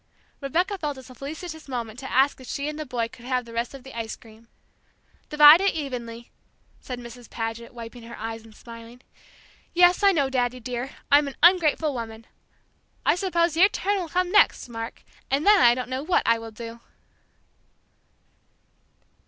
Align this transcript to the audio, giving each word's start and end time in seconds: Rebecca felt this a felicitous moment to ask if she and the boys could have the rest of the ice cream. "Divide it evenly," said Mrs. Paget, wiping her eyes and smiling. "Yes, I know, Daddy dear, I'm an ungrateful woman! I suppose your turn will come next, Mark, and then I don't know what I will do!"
Rebecca 0.41 0.79
felt 0.79 0.95
this 0.95 1.11
a 1.11 1.13
felicitous 1.13 1.67
moment 1.67 1.99
to 1.99 2.11
ask 2.11 2.41
if 2.41 2.47
she 2.47 2.67
and 2.67 2.79
the 2.79 2.87
boys 2.87 3.11
could 3.13 3.25
have 3.25 3.45
the 3.45 3.53
rest 3.53 3.75
of 3.75 3.83
the 3.83 3.95
ice 3.95 4.15
cream. 4.15 4.47
"Divide 5.29 5.61
it 5.61 5.75
evenly," 5.75 6.31
said 6.79 6.97
Mrs. 6.99 7.29
Paget, 7.29 7.71
wiping 7.71 8.01
her 8.01 8.17
eyes 8.17 8.41
and 8.43 8.55
smiling. 8.55 9.01
"Yes, 9.75 10.01
I 10.01 10.11
know, 10.11 10.27
Daddy 10.27 10.59
dear, 10.59 10.89
I'm 11.11 11.27
an 11.27 11.35
ungrateful 11.43 11.93
woman! 11.93 12.25
I 13.05 13.13
suppose 13.13 13.55
your 13.55 13.69
turn 13.69 13.99
will 13.99 14.09
come 14.09 14.31
next, 14.31 14.67
Mark, 14.69 15.03
and 15.29 15.45
then 15.45 15.59
I 15.61 15.75
don't 15.75 15.87
know 15.87 16.01
what 16.01 16.23
I 16.25 16.39
will 16.39 16.49
do!" 16.49 16.79